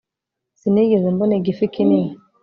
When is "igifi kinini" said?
1.39-2.11